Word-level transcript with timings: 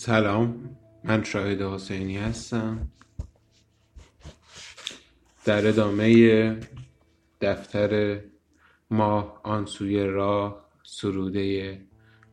سلام 0.00 0.76
من 1.04 1.24
شاهد 1.24 1.62
حسینی 1.62 2.18
هستم. 2.18 2.88
در 5.44 5.68
ادامه 5.68 6.56
دفتر 7.40 8.20
ماه 8.90 9.40
آن 9.44 9.66
سوی 9.66 10.04
راه 10.04 10.68
سروده 10.82 11.78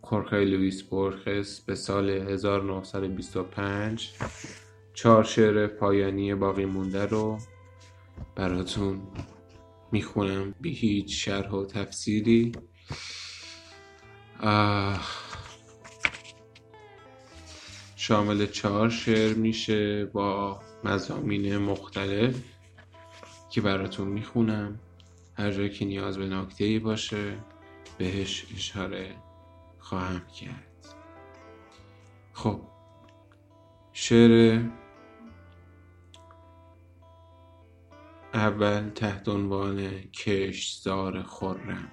کورخای 0.01 0.45
لویس 0.45 0.83
بورخس 0.83 1.59
به 1.59 1.75
سال 1.75 2.09
1925 2.09 4.11
چهار 4.93 5.23
شعر 5.23 5.67
پایانی 5.67 6.35
باقی 6.35 6.65
مونده 6.65 7.05
رو 7.05 7.37
براتون 8.35 9.01
می‌خونم. 9.91 10.55
بی 10.61 10.73
هیچ 10.73 11.25
شرح 11.25 11.51
و 11.51 11.65
تفسیری 11.65 12.51
شامل 18.07 18.45
چهار 18.45 18.89
شعر 18.89 19.33
میشه 19.33 20.05
با 20.05 20.59
مزامین 20.83 21.57
مختلف 21.57 22.43
که 23.49 23.61
براتون 23.61 24.07
می‌خونم. 24.07 24.79
هر 25.37 25.51
جا 25.51 25.67
که 25.67 25.85
نیاز 25.85 26.17
به 26.17 26.25
نکته 26.25 26.65
ای 26.65 26.79
باشه 26.79 27.37
بهش 27.97 28.45
اشاره 28.55 29.15
خواهم 29.79 30.21
کرد. 30.27 30.95
خب 32.33 32.61
شعر 33.93 34.61
اول 38.33 38.89
تحت 38.89 39.29
عنوان 39.29 39.89
کشتزار 40.01 41.23
خرم. 41.23 41.91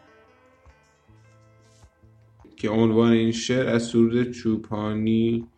که 2.56 2.70
عنوان 2.70 3.12
این 3.12 3.32
شعر 3.32 3.68
از 3.68 3.82
سرود 3.82 4.30
چوپانی 4.30 5.48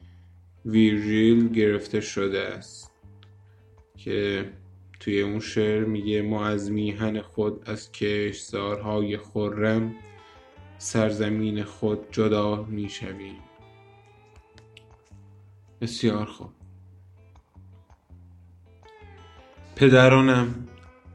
ویرژیل 0.65 1.49
گرفته 1.49 2.01
شده 2.01 2.41
است. 2.41 2.93
که 3.97 4.51
توی 5.01 5.21
اون 5.21 5.41
شعر 5.41 5.85
میگه 5.85 6.23
ما 6.23 6.47
از 6.47 6.71
میهن 6.71 7.21
خود 7.21 7.71
از 7.71 7.93
کشتزارهای 7.93 9.17
خرم 9.19 9.95
سرزمین 10.79 11.65
خود 11.65 11.99
جدا 12.11 12.63
می‌شویم. 12.63 13.39
بسیار 15.81 16.27
خوب. 16.27 16.51
پدرانم 19.77 20.69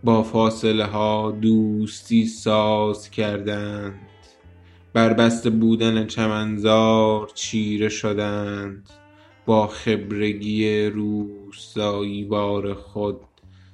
با 0.04 0.24
فاصله 0.24 0.86
ها 0.86 1.32
دوستی 1.32 2.26
ساز 2.26 3.10
کردند. 3.10 4.00
بر 4.94 5.14
بسته 5.14 5.50
بودن 5.50 6.08
چمنزار 6.08 7.32
چیره 7.34 7.90
شدند. 7.90 8.90
با 9.46 9.68
خبرگی 9.68 10.86
روستایی 10.86 12.24
بار 12.24 12.74
خود 12.74 13.20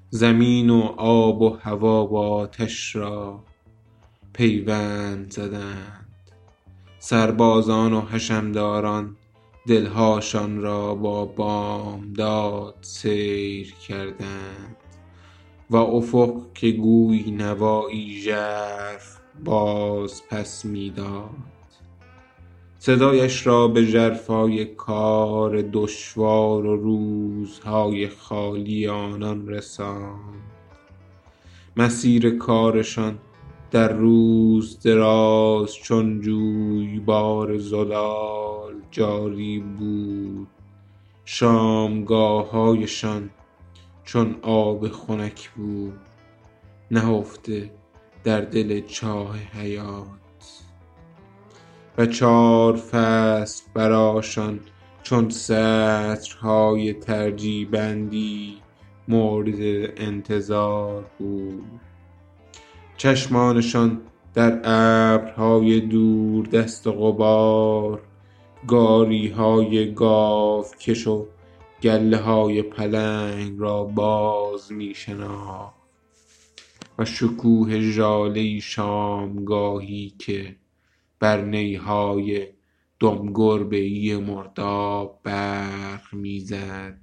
زمین 0.09 0.69
و 0.69 0.81
آب 0.97 1.41
و 1.41 1.49
هوا 1.49 2.08
و 2.08 2.17
آتش 2.17 2.95
را 2.95 3.44
پیوند 4.33 5.31
زدند. 5.31 6.31
سربازان 6.99 7.93
و 7.93 8.02
حشمداران 8.02 9.17
دلهاشان 9.67 10.61
را 10.61 10.95
با 10.95 11.25
بامداد 11.25 12.75
سیر 12.81 13.73
کردند 13.73 14.75
و 15.69 15.75
افق 15.77 16.53
که 16.53 16.71
گویی 16.71 17.31
نوایی 17.31 18.21
ژرف 18.21 19.17
باز 19.43 20.21
پس 20.30 20.66
می‌داد. 20.66 21.55
صدایش 22.86 23.47
را 23.47 23.67
به 23.67 23.83
ژرفای 23.83 24.66
کار 24.66 25.64
دشوار 25.73 26.66
و 26.66 26.75
روزهای 26.75 28.08
خالی 28.08 28.88
آنان 28.88 29.47
رساند. 29.47 30.42
مسیر 31.77 32.37
کارشان 32.37 33.17
در 33.71 33.93
روز 33.93 34.80
دراز 34.80 35.76
چون 35.76 36.21
جویبار 36.21 37.58
زلال 37.58 38.73
جاری 38.92 39.59
بود. 39.59 40.48
شامگاههایشان 41.26 43.30
چون 44.04 44.36
آب 44.42 44.88
خنک 44.88 45.49
بود. 45.49 45.99
نهفته 46.92 47.71
در 48.23 48.42
دل 48.42 48.82
چاه 48.82 49.38
حیات. 49.38 50.24
و 51.98 52.06
چار 52.06 52.76
فصل 52.76 53.64
براشان 53.73 54.60
چون 55.04 55.30
سطرهای 55.30 56.94
ترجیبندی 56.94 58.58
مورد 59.08 59.60
انتظار 59.98 61.06
بود. 61.20 61.80
چشمانشان 62.98 64.02
در 64.33 64.61
ابرهای 64.64 65.80
دوردست 65.80 66.88
غبار 66.88 68.02
گاریهای 68.67 69.94
گاوکش 69.94 71.08
و 71.08 71.27
گله 71.83 72.17
های 72.17 72.62
پلنگ 72.62 73.60
را 73.60 73.83
باز 73.83 74.72
می 74.72 74.94
شناخت 74.95 75.76
و 77.00 77.06
شکوه 77.06 77.80
ژاله 77.80 78.39
ای 78.39 78.62
شامگاهی 78.62 80.14
که 80.20 80.56
بر 81.25 81.41
نیهای 81.41 82.47
دم 82.99 83.33
گربه 83.33 84.17
مرداب 84.17 85.19
برق 85.23 86.13
می‌زد. 86.13 86.97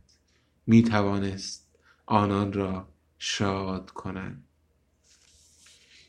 می 0.66 0.83
توانست 0.83 1.78
آنان 2.06 2.53
را 2.53 2.88
شاد 3.19 3.91
کند. 3.91 4.44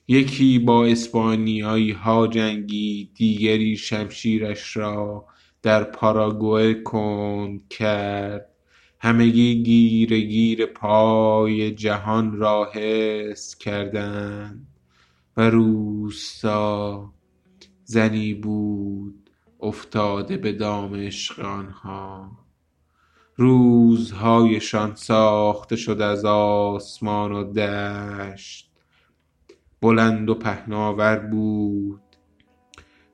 یکی 0.07 0.59
با 0.59 0.85
اسپانیایی 0.85 1.91
ها 1.91 2.27
جنگید 2.27 3.11
دیگری 3.15 3.77
شمشیرش 3.77 4.77
را 4.77 5.25
در 5.61 5.83
پاراگوئه 5.83 6.73
کند 6.73 7.67
کرد. 7.69 8.49
همگی 8.99 9.63
گیر 9.63 10.19
گیر 10.19 10.65
پای 10.65 11.71
جهان 11.71 12.37
را 12.37 12.71
حس 12.73 13.57
کردند 13.57 14.67
و 15.37 15.49
روستا 15.49 17.13
زنی 17.83 18.33
بود 18.33 19.29
افتاده 19.59 20.37
به 20.37 20.51
دام 20.51 20.95
عشق 20.95 21.39
آنها 21.39 22.31
روزهایشان 23.35 24.95
ساخته 24.95 25.75
شد 25.75 26.01
از 26.01 26.25
آسمان 26.25 27.31
و 27.31 27.53
دشت. 27.53 28.71
بلند 29.81 30.29
و 30.29 30.35
پهناور 30.35 31.19
بود. 31.19 32.01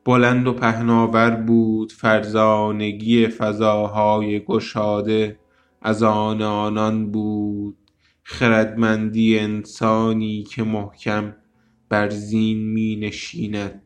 بلند 0.06 0.48
و 0.48 0.54
پهناور 0.54 1.32
بود 1.32 1.92
فرزانگی 1.92 3.28
فضاهای 3.28 4.40
گشاده. 4.40 5.40
از 5.82 6.04
آن 6.04 6.42
آنان 6.42 7.12
بود 7.12 7.78
خردمندی 8.24 9.40
انسانی 9.40 10.44
که 10.44 10.64
محکم 10.64 11.36
بر 11.90 12.10
زین 12.10 12.58
می 12.58 12.96
نشیند. 12.96 13.82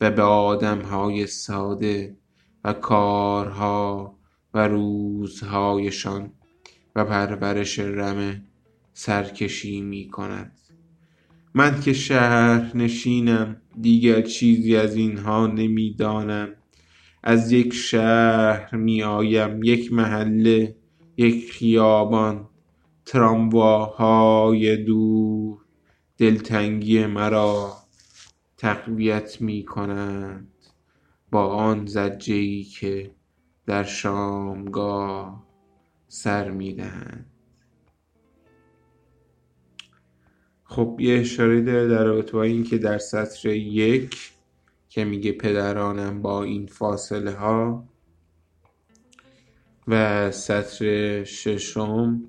و 0.00 0.10
به 0.10 0.22
آدمهای 0.22 1.26
ساده 1.26 2.16
و 2.64 2.72
کارها 2.72 4.16
و 4.54 4.68
روزهایشان 4.68 6.32
و 6.96 7.04
پرورش 7.04 7.78
رمه 7.78 8.42
سرکشی 8.92 9.80
می 9.80 10.08
کند. 10.08 10.52
من 11.54 11.80
که 11.80 11.92
شهرنشینم 11.92 13.56
دیگر 13.80 14.22
چیزی 14.22 14.76
از 14.76 14.96
اینها 14.96 15.46
نمی 15.46 15.94
دانم 15.94 16.48
از 17.22 17.52
یک 17.52 17.74
شهر 17.74 18.76
می 18.76 19.02
آیم 19.02 19.62
یک 19.62 19.92
محله 19.92 20.76
یک 21.16 21.52
خیابان 21.52 22.48
ترامواهای 23.06 24.76
دور. 24.76 25.58
دلتنگی 26.18 27.06
مرا 27.06 27.72
تقویت 28.56 29.40
می 29.40 29.64
کنند 29.64 30.48
با 31.30 31.46
آن 31.46 31.86
زجه 31.86 32.34
ای 32.34 32.62
که 32.64 33.10
در 33.66 33.84
شامگاه 33.84 35.46
سر 36.08 36.50
می 36.50 36.74
دهند 36.74 37.26
خب 40.64 40.96
یه 41.00 41.20
اشاره 41.20 41.62
داره 41.62 41.88
در 41.88 42.04
رابطه 42.04 42.32
با 42.32 42.42
این 42.42 42.64
که 42.64 42.78
در 42.78 42.98
سطر 42.98 43.48
یک 43.48 44.32
که 44.88 45.04
میگه 45.04 45.32
پدرانم 45.32 46.22
با 46.22 46.42
این 46.42 46.66
فاصله 46.66 47.32
ها 47.32 47.88
و 49.88 50.30
سطر 50.30 51.24
ششم 51.24 52.24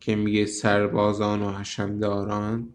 که 0.00 0.16
میگه 0.16 0.46
سربازان 0.46 1.42
و 1.42 1.50
حشمداران 1.50 2.74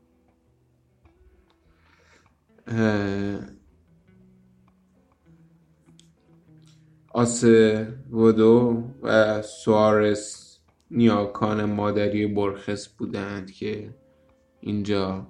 آسودو 7.09 8.83
و 9.01 9.41
سوارس 9.41 10.59
نیاکان 10.91 11.65
مادری 11.65 12.27
برخس 12.27 12.87
بودند 12.87 13.51
که 13.51 13.95
اینجا 14.59 15.27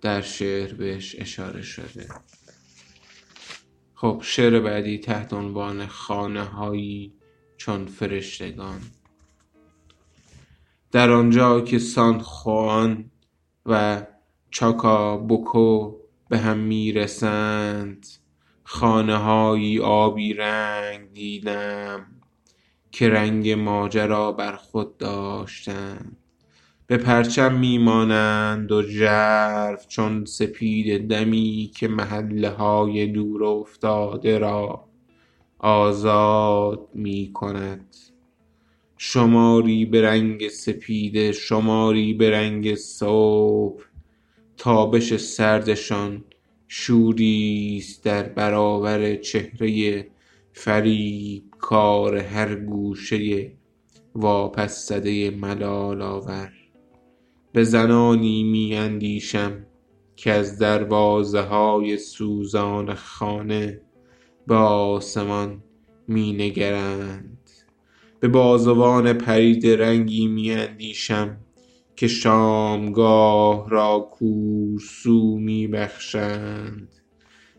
در 0.00 0.20
شعر 0.20 0.74
بهش 0.74 1.16
اشاره 1.18 1.62
شده. 1.62 2.08
خب 3.94 4.20
شعر 4.24 4.60
بعدی 4.60 4.98
تحت 4.98 5.32
عنوان 5.32 5.86
خانه 5.86 6.44
هایی 6.44 7.14
چون 7.56 7.86
فرشتگان. 7.86 8.80
در 10.92 11.10
آنجا 11.10 11.60
که 11.60 11.78
سان 11.78 12.18
خوان 12.18 13.10
و 13.66 14.02
چاکا 14.50 15.16
بوکو 15.16 16.01
به 16.32 16.38
هم 16.38 16.58
می‌رسند. 16.58 18.06
خانه 18.64 19.16
هایی 19.16 19.80
آبی 19.80 20.34
رنگ 20.34 21.12
دیدم 21.12 22.06
که 22.90 23.08
رنگ 23.08 23.50
ماجرا 23.50 24.32
بر 24.32 24.56
خود 24.56 24.98
داشتند. 24.98 26.16
به 26.86 26.96
پرچم 26.96 27.58
میمانند 27.58 28.72
و 28.72 28.82
ژرف 28.82 29.88
چون 29.88 30.24
سپید 30.24 31.08
دمی 31.08 31.70
که 31.76 31.88
محله 31.88 32.50
های 32.50 33.06
دور 33.06 33.44
افتاده 33.44 34.38
را 34.38 34.84
آزاد 35.58 36.88
می 36.94 37.30
کند 37.34 37.96
شماری 38.96 39.84
به 39.84 40.02
رنگ 40.02 40.48
سپیده 40.48 41.32
شماری 41.32 42.14
به 42.14 42.30
رنگ 42.30 42.74
صبح 42.74 43.91
تابش 44.56 45.16
سردشان 45.16 46.24
شوریست 46.68 48.04
در 48.04 48.22
برابر 48.22 49.16
چهره 49.16 50.06
فریبکار 50.52 52.16
هر 52.16 52.54
گوشه 52.54 53.52
واپس 54.14 54.88
زده 54.88 55.30
ملال 55.30 56.02
آور. 56.02 56.52
به 57.52 57.64
زنانی 57.64 58.42
می 58.42 58.74
اندیشم 58.74 59.66
که 60.16 60.32
از 60.32 60.58
دروازه 60.58 61.40
های 61.40 61.98
سوزان 61.98 62.94
خانه 62.94 63.80
به 64.46 64.54
آسمان 64.54 65.62
می 66.08 66.32
نگرند. 66.32 67.50
به 68.20 68.28
بازوان 68.28 69.12
پریده 69.12 69.76
رنگی 69.76 70.26
می 70.26 70.50
اندیشم 70.50 71.36
که 71.96 72.08
شامگاه 72.08 73.70
را 73.70 74.08
کورسو 74.12 75.38
می 75.38 75.66
بخشند 75.66 76.88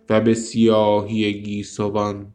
و 0.10 0.22
به 0.22 0.34
سیاهی 0.34 1.42
گیسوان 1.42 2.34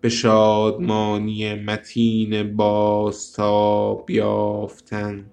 به 0.00 0.08
شادمانی 0.08 1.54
متین 1.54 2.56
بازتاب 2.56 4.10
یافتن 4.10 5.30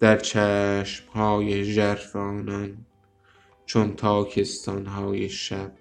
در 0.00 0.18
چشم 0.18 1.08
های 1.12 1.64
ژرف 1.64 2.16
آنان 2.16 2.86
چون 3.66 3.96
تاکستان 3.96 4.86
های 4.86 5.28
شب 5.28 5.72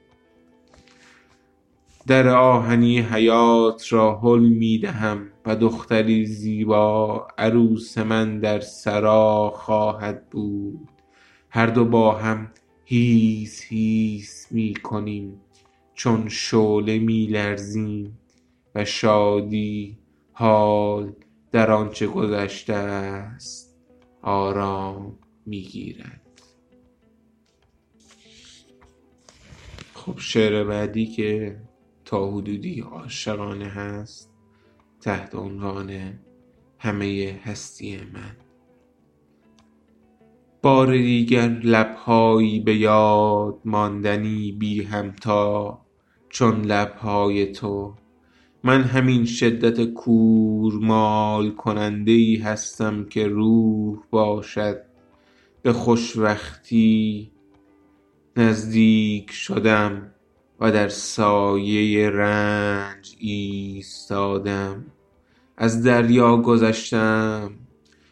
در 2.07 2.27
آهنی 2.27 3.00
حیات 3.00 3.94
را 3.94 4.19
هل 4.19 4.39
می 4.39 4.77
دهم 4.80 5.27
و 5.45 5.56
دختری 5.56 6.25
زیبا 6.25 7.27
عروس 7.38 7.98
من 7.98 8.39
در 8.39 8.59
سرا 8.59 9.53
خواهد 9.56 10.30
بود. 10.30 10.89
هر 11.50 11.68
دو 11.68 11.86
با 11.86 12.15
هم 12.15 12.51
هیس 12.86 13.63
هیس 13.63 14.48
می 14.51 14.74
کنیم 14.74 15.42
چون 15.94 16.30
شعله 16.30 17.00
می 17.00 17.25
لرزیم 17.25 18.19
و 18.75 18.86
شادی 18.86 19.98
حال 20.31 21.13
در 21.51 21.71
آنچه 21.71 22.07
گذشته 22.07 22.74
است 22.74 23.75
آرام 24.21 25.19
می 25.45 25.62
گیرد. 25.62 26.21
خب 29.94 30.19
شعر 30.19 30.63
بعدی 30.63 31.06
که 31.06 31.57
حدودی 32.18 32.81
عاشقانه 32.81 33.66
هست 33.66 34.31
تحت 35.02 35.36
عنوان 35.36 36.19
همه 36.80 37.40
هستی 37.44 37.98
من. 37.98 38.38
بار 40.62 40.98
دیگر 40.98 41.48
لبهایی 41.48 42.60
به 42.60 42.75
یاد 42.75 43.60
ماندنی 43.66 44.52
بی 44.52 44.84
همتا 44.84 45.81
چون 46.30 46.62
لبهای 46.62 47.52
تو. 47.52 47.96
من 48.63 48.81
همین 48.84 49.25
شدت 49.25 49.94
کورمال 49.94 51.52
کننده 51.52 52.12
ای 52.12 52.36
هستم 52.36 53.06
که 53.06 53.28
روح 53.28 54.00
باشد. 54.12 54.81
به 55.62 55.74
خوشوقتی 55.74 57.31
نزدیک 58.38 59.31
شدم. 59.31 60.12
و 60.62 60.72
در 60.72 60.88
سایه 60.88 62.10
رنج 62.10 63.16
ایستادم. 63.19 64.86
از 65.58 65.84
دریا 65.84 66.38
گذشتم. 66.38 67.52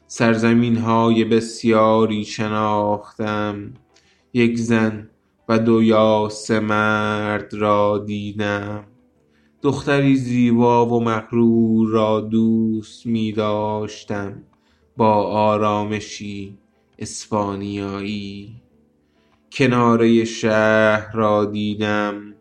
سرزمین 0.08 0.78
های 0.78 1.26
بسیاری 1.26 2.26
شناختم. 2.26 3.74
یک 4.34 4.58
زن 4.58 5.10
و 5.50 5.60
دو 5.60 5.84
یا 5.84 6.28
سه 6.32 6.60
مرد 6.60 7.54
را 7.54 8.04
دیدم. 8.06 8.84
دختری 9.62 10.16
زیبا 10.16 10.86
و 10.86 11.04
مغرور 11.04 11.90
را 11.90 12.22
دوست 12.22 13.06
می 13.06 13.32
داشتم. 13.32 14.44
با 14.98 15.14
آرامشی 15.24 16.58
اسپانیایی. 17.00 18.62
کناره 19.52 20.26
شهر 20.26 21.12
را 21.14 21.46
دیدم. 21.46 22.36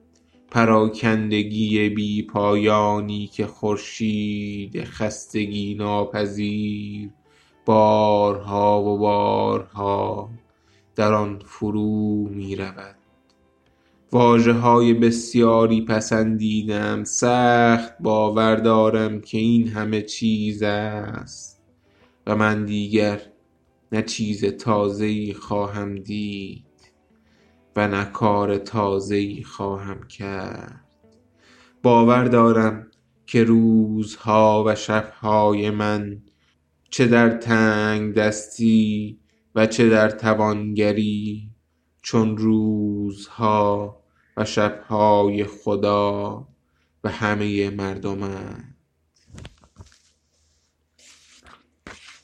پراکندگی 0.51 1.89
بی 1.89 2.23
پایانی 2.23 3.27
که 3.27 3.47
خورشید 3.47 4.85
خستگی 4.85 5.75
ناپذیر 5.75 7.11
بارها 7.67 8.83
و 8.83 8.99
بارها 8.99 10.31
در 10.97 11.13
آن 11.13 11.43
فرو 11.45 12.29
می 12.29 12.57
رود. 12.57 12.97
واژه 14.13 14.53
های 14.53 14.95
بسیاری 14.95 15.85
پسندیدم 15.85 17.05
سخت 17.05 17.93
باور 18.01 18.57
دارم 18.57 19.21
که 19.21 19.39
این 19.39 19.69
همه 19.69 20.03
چیز 20.03 20.63
است 20.63 21.63
و 22.27 22.37
من 22.37 22.65
دیگر 22.65 23.21
نه 23.93 24.03
چیز 24.03 24.45
تازه 24.45 25.33
خواهم 25.33 25.95
دید. 25.95 26.68
و 27.77 27.89
نه 27.89 28.05
کار 28.05 28.59
تازه 28.59 29.43
خواهم 29.43 30.03
کرد. 30.03 30.85
باور 31.83 32.25
دارم 32.25 32.91
که 33.27 33.45
روزها 33.45 34.65
و 34.67 34.75
شبهای 34.75 35.71
من 35.71 36.23
چه 36.91 37.07
در 37.07 37.31
تنگ 37.31 38.15
دستی 38.15 39.19
و 39.55 39.67
چه 39.67 39.89
در 39.89 40.11
توانگری 40.11 41.51
چون 42.03 42.37
روزها 42.37 44.03
و 44.37 44.45
شبهای 44.45 45.45
خدا 45.45 46.49
و 47.05 47.11
همه 47.11 47.71
مردمند 47.71 48.77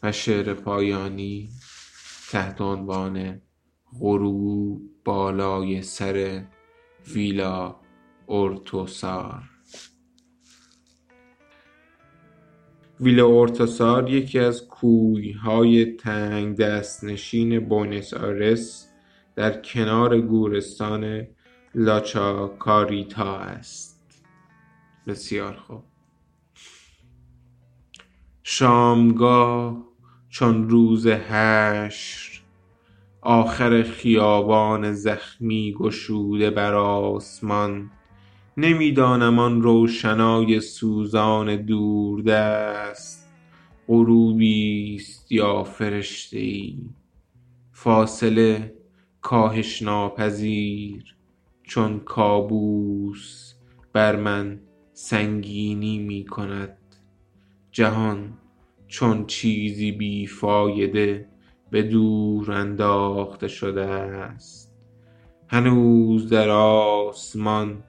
و 0.03 0.13
شعر 0.13 0.55
پایانی 0.55 1.51
تحت 2.31 2.61
عنوان 2.61 3.41
غروب. 4.01 4.94
بالای 5.05 5.83
سر 5.83 6.45
ویلا 7.15 7.77
اورتوسار. 8.27 9.43
ویلا 13.01 13.27
اورتوسار 13.27 14.11
یکی 14.11 14.39
از 14.39 14.69
کویهای 14.69 15.85
تنگ 15.85 16.57
دستنشین 16.57 17.69
بونس 17.69 18.15
آیرس 18.15 18.89
در 19.37 19.61
کنار 19.63 20.21
گورستان 20.21 21.27
لاچاکاریتا 21.75 23.37
است. 23.37 23.95
بسیار 25.07 25.57
خوب. 25.57 25.85
شامگاه 28.43 29.85
چون 30.29 30.69
روز 30.69 31.07
حشر 31.07 32.34
آخر 33.25 33.83
خیابان 33.83 34.93
زخمی 34.93 35.75
گشوده 35.78 36.50
بر 36.50 36.75
آسمان. 36.75 37.90
نمی‌دانم 38.57 39.38
آن 39.38 39.62
روشنای 39.62 40.61
سوزان 40.61 41.57
دوردست. 41.57 43.25
غروبی 43.88 44.97
است 45.00 45.33
یا 45.33 45.64
فرشته 45.64 46.38
ای 46.38 46.78
فاصله 47.73 48.75
کاهش 49.21 49.83
ناپذیر 49.83 51.16
چون 51.62 51.99
کابوس 52.00 53.54
بر 53.93 54.16
من 54.16 54.61
سنگینی 54.93 55.99
می 55.99 56.25
کند 56.25 56.78
جهان 57.73 58.38
چون 58.88 59.26
چیزی 59.26 59.93
بیفایده 59.93 61.28
به 61.75 61.83
دور 61.83 62.52
انداخته 62.52 63.49
شده 63.49 63.85
است. 63.85 64.76
هنوز 65.49 66.28
در 66.28 66.50
آسمان 66.50 67.85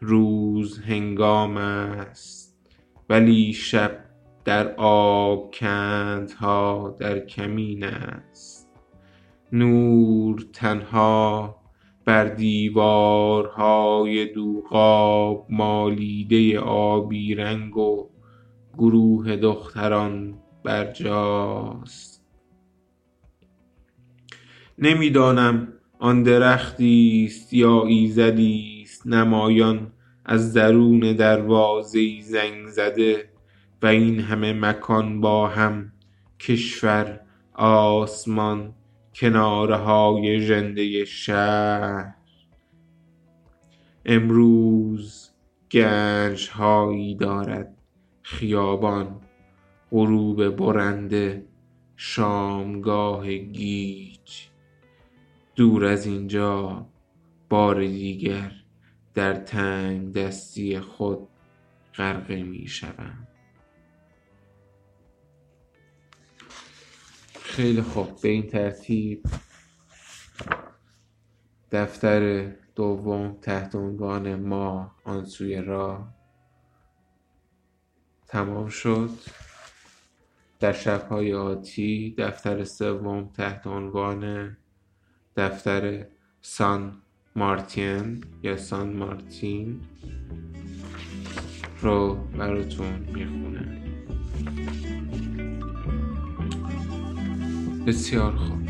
روز 0.00 0.78
هنگام 0.78 1.56
است 1.56 2.70
ولی 3.08 3.52
شب 3.52 4.04
در 4.44 4.74
آبکندها 4.76 6.16
در 6.98 7.18
کمین 7.18 7.84
است. 7.84 8.70
نور 9.52 10.46
تنها 10.52 11.56
بر 12.04 12.24
دیوارهای 12.24 13.52
دوغاب 14.32 15.46
مالیده 15.50 16.60
آبی 16.60 17.34
رنگ 17.34 17.76
و 17.76 18.08
گروه 18.78 19.36
دختران 19.36 20.34
برجاست. 20.64 22.13
نمی‌دانم 24.78 25.68
آن 25.98 26.22
درختی 26.22 27.24
است 27.28 27.52
یا 27.52 27.86
ایزدی 27.86 28.80
است 28.82 29.06
نمایان 29.06 29.92
از 30.24 30.52
درون 30.52 31.00
دروازه 31.00 31.98
ای 31.98 32.22
زنگ 32.22 32.66
زده 32.66 33.30
و 33.82 33.86
این 33.86 34.20
همه 34.20 34.52
مکان 34.52 35.20
با 35.20 35.48
هم 35.48 35.92
کشور 36.40 37.20
آسمان 37.54 38.74
کناره 39.14 39.76
های 39.76 40.40
ژنده 40.40 41.04
شهر. 41.04 42.14
امروز 44.06 45.30
گنج 45.70 46.48
هایی 46.48 47.14
دارد 47.14 47.76
خیابان 48.22 49.20
غروب 49.90 50.48
برنده 50.48 51.46
شامگاه 51.96 53.32
گیج 53.36 54.13
دور 55.56 55.84
از 55.84 56.06
اینجا 56.06 56.86
بار 57.48 57.80
دیگر 57.80 58.52
در 59.14 59.34
تنگ 59.34 60.12
دستی 60.12 60.80
خود 60.80 61.28
غرقه 61.94 62.42
می 62.42 62.66
شوم. 62.66 63.28
خیلی 67.40 67.82
خوب. 67.82 68.20
به 68.22 68.28
این 68.28 68.46
ترتیب 68.46 69.26
دفتر 71.72 72.52
دوم 72.74 73.38
تحت 73.42 73.74
عنوان 73.74 74.34
ما 74.34 74.96
آن 75.04 75.24
سوی 75.24 75.56
راه 75.56 76.14
تمام 78.26 78.68
شد. 78.68 79.10
در 80.60 80.72
شبهای 80.72 81.34
آتی 81.34 82.14
دفتر 82.18 82.64
سوم 82.64 83.28
تحت 83.28 83.66
عنوان 83.66 84.56
دفتر 85.36 86.06
سان 86.40 86.92
مارتین 87.36 88.24
یا 88.42 88.56
سان 88.56 88.96
مارتین 88.96 89.80
رو 91.80 92.14
براتون 92.14 92.92
می‌خونم 93.14 93.84
بسیار 97.86 98.36
خوب 98.36 98.64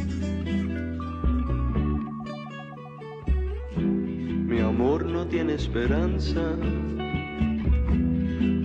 Mi 4.49 4.61
amor 4.61 5.05
no 5.15 5.23
tiene 5.27 5.55
esperanza, 5.55 6.45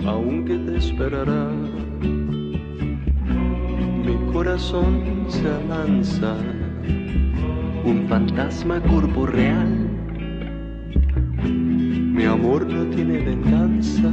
aunque 0.06 0.56
te 0.65 0.77
esperará. 0.77 1.44
Mi 4.06 4.15
corazón 4.34 4.91
se 5.36 5.48
alanza, 5.60 6.34
un 7.89 8.08
fantasma 8.08 8.79
corporeal. 8.81 9.67
Mi 11.43 12.24
amor 12.25 12.67
no 12.67 12.84
tiene 12.96 13.17
venganza, 13.17 14.10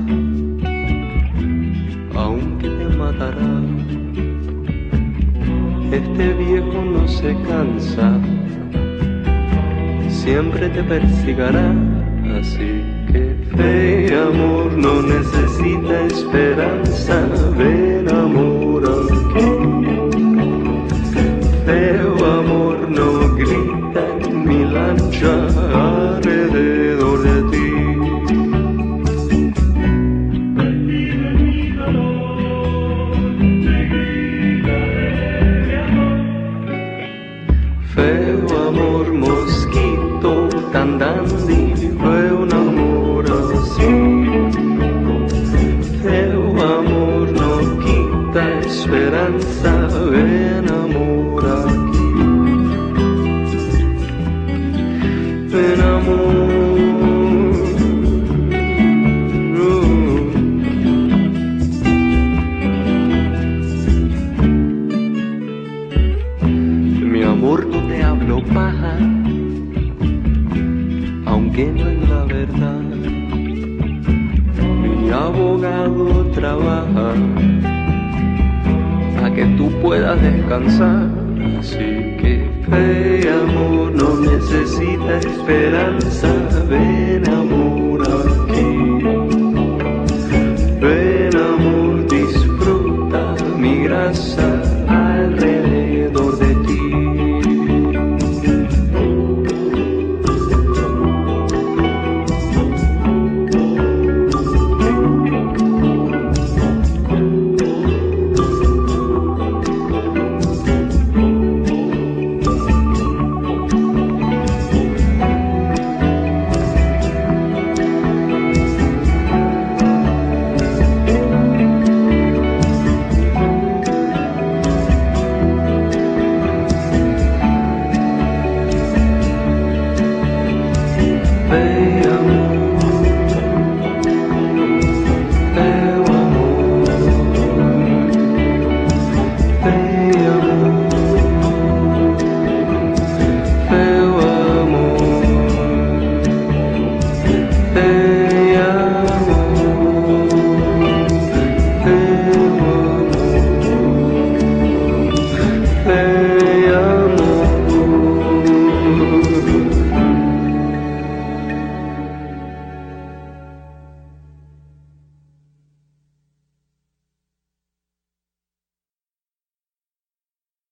aunque 2.14 2.68
te 2.68 2.96
matará. 2.96 3.60
Este 5.92 6.32
viejo 6.34 6.82
no 6.94 7.06
se 7.06 7.36
cansa, 7.48 8.18
siempre 10.08 10.68
te 10.70 10.82
persigará. 10.82 11.74
Así 12.38 12.82
que 13.12 13.36
fe, 13.56 14.16
amor, 14.16 14.72
no 14.72 15.02
necesita 15.02 16.06
esperanza. 16.06 17.28
Ven, 17.58 18.08
amor, 18.08 18.84
aquí. 18.84 19.55
Çarede 25.20 26.85
to 86.44 86.60
be. 86.68 87.15